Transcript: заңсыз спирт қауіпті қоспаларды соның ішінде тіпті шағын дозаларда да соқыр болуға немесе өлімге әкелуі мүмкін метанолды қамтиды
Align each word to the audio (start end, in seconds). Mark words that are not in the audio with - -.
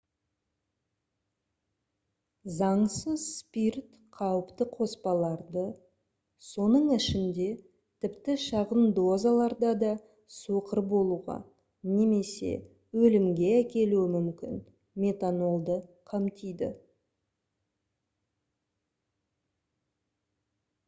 заңсыз 2.59 3.25
спирт 3.33 3.97
қауіпті 4.19 4.65
қоспаларды 4.77 5.65
соның 6.47 6.87
ішінде 6.95 7.45
тіпті 8.07 8.37
шағын 8.45 8.89
дозаларда 9.01 9.75
да 9.85 9.91
соқыр 10.39 10.83
болуға 10.95 11.37
немесе 11.99 12.55
өлімге 13.05 13.53
әкелуі 13.61 14.11
мүмкін 14.19 14.59
метанолды 15.05 15.79
қамтиды 16.15 16.71